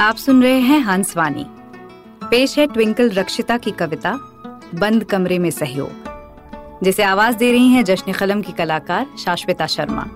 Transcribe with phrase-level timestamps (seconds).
[0.00, 1.46] आप सुन रहे हैं हंसवाणी
[2.30, 4.12] पेश है ट्विंकल रक्षिता की कविता,
[4.74, 5.90] बंद कमरे में सहयोग।
[6.82, 10.06] जिसे आवाज़ दे रही हैं जश्न कलम की कलाकार शाश्विता शर्मा।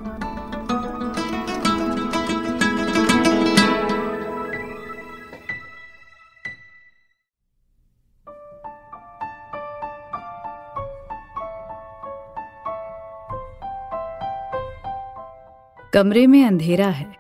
[15.95, 17.18] कमरे में अंधेरा है।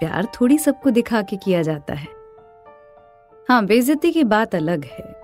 [0.00, 2.08] प्यार थोड़ी सबको दिखा के किया जाता है।
[3.48, 5.18] हाँ बेइज्जती की बात अलग है।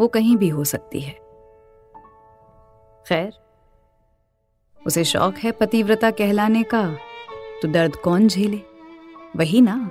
[0.00, 1.12] वो कहीं भी हो सकती है।
[3.06, 3.32] खैर,
[4.86, 6.96] उसे शौक है पतिव्रता कहलाने का।
[7.62, 8.60] तो दर्द कौन झेले?
[9.36, 9.90] वही ना।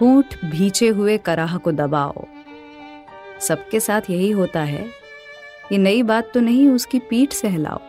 [0.00, 2.24] होठ भीचे हुए कराह को दबाओ।
[3.40, 4.86] सबके साथ यही होता है।
[5.72, 7.80] ये नई बात तो नहीं, उसकी पीठ सहलाओ।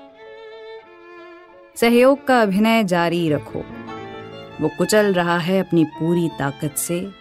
[1.75, 3.86] सहयोग का अभिनय जारी रखो।
[4.61, 7.11] वो कुचल रहा है अपनी पूरी ताकत से।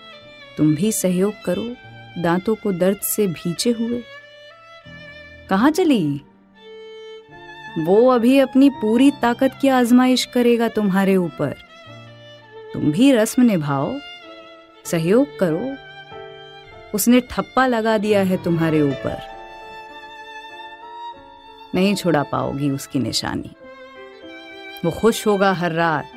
[0.58, 1.76] तुम भी सहयोग करो,
[2.22, 4.02] दांतों को दर्द से भीचे हुए।
[5.50, 6.20] कहा चली?
[7.78, 11.54] वो अभी अपनी पूरी ताकत की आजमाइश करेगा तुम्हारे ऊपर।
[12.74, 13.94] तुम भी रस्म निभाओ,
[14.84, 15.74] सहयोग करो।
[16.94, 19.36] उसने ठप्पा लगा दिया है तुम्हारे ऊपर।
[21.74, 23.50] नहीं छुड़ा पाओगी उसकी निशानी।
[24.84, 26.15] वो खुश होगा हर रात।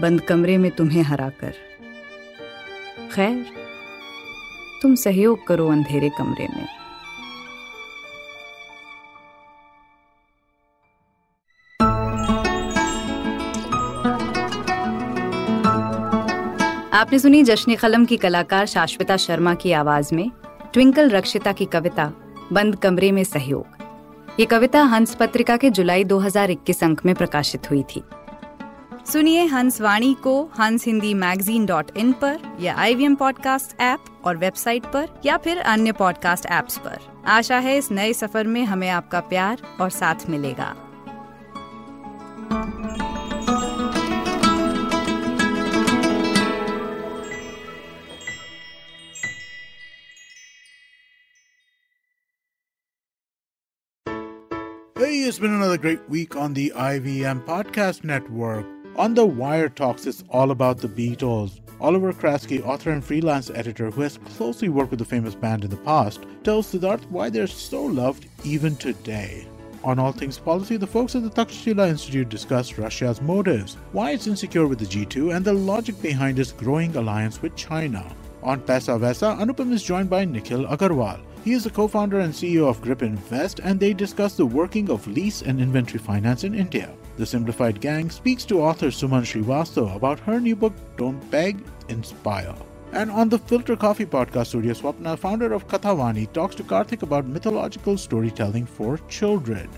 [0.00, 1.54] बंद कमरे में तुम्हें हराकर।
[3.12, 3.46] खैर,
[4.82, 6.68] तुम सहयोग करो अंधेरे कमरे में।
[16.92, 20.30] आपने सुनी जश्न कलम की कलाकार शाश्विता शर्मा की आवाज़ में
[20.72, 22.12] ट्विंकल रक्षिता की कविता,
[22.52, 23.66] बंद कमरे में सहयोग।
[24.40, 28.02] ये कविता हंस पत्रिका के जुलाई 2021 अंक में प्रकाशित हुई थी।
[29.12, 34.04] सुनिए हंस वाणी को हंस हिंदी मैगजीन डॉट इन पर या आई वी पॉडकास्ट ऐप
[34.24, 38.64] और वेबसाइट पर या फिर अन्य पॉडकास्ट ऐप्स पर आशा है इस नए सफ़र में
[38.64, 40.74] हमें आपका प्यार और साथ मिलेगा
[54.96, 58.77] Hey, it's been another great week on the IVM Podcast Network.
[58.96, 61.60] On the Wire Talks, it's all about the Beatles.
[61.80, 65.70] Oliver Kraske, author and freelance editor who has closely worked with the famous band in
[65.70, 69.46] the past, tells Siddharth why they're so loved even today.
[69.84, 74.26] On All Things Policy, the folks at the Takshashila Institute discuss Russia's motives, why it's
[74.26, 78.04] insecure with the G2, and the logic behind its growing alliance with China.
[78.42, 81.20] On Pesa Vesa, Anupam is joined by Nikhil Agarwal.
[81.44, 84.90] He is the co founder and CEO of Grip Invest, and they discuss the working
[84.90, 86.90] of lease and inventory finance in India.
[87.18, 91.58] The Simplified Gang speaks to author Suman Srivastav about her new book, Don't Beg,
[91.88, 92.54] Inspire.
[92.92, 97.26] And on the Filter Coffee podcast studio, Swapna, founder of Kathavani, talks to Karthik about
[97.26, 99.68] mythological storytelling for children.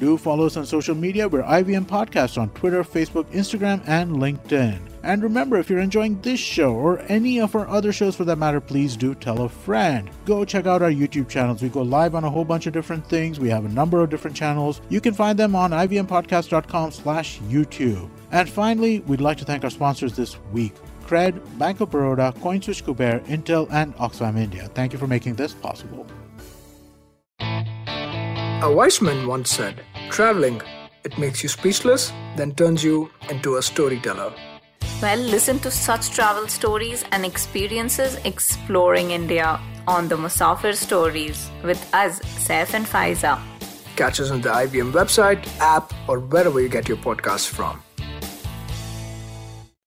[0.00, 1.28] Do follow us on social media.
[1.28, 4.80] We're IVM Podcast on Twitter, Facebook, Instagram, and LinkedIn.
[5.02, 8.36] And remember, if you're enjoying this show or any of our other shows for that
[8.36, 10.10] matter, please do tell a friend.
[10.24, 11.62] Go check out our YouTube channels.
[11.62, 13.38] We go live on a whole bunch of different things.
[13.38, 14.80] We have a number of different channels.
[14.88, 18.10] You can find them on ivmpodcast.com slash YouTube.
[18.32, 20.74] And finally, we'd like to thank our sponsors this week.
[21.06, 24.68] Cred, Bank of Baroda, CoinSwitch Kuber, Intel, and Oxfam India.
[24.74, 26.06] Thank you for making this possible.
[27.40, 30.60] A wise man once said, Traveling,
[31.04, 34.32] it makes you speechless, then turns you into a storyteller.
[35.00, 41.78] Well, listen to such travel stories and experiences exploring India on the Musafir Stories with
[41.94, 43.40] us, Saif and Faiza.
[43.94, 47.80] Catch us on the IBM website, app, or wherever you get your podcasts from.